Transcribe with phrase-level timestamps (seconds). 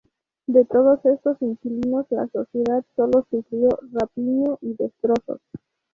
[0.47, 5.39] De todos estos inquilinos la sociedad sólo sufrió "rapiña y destrozos".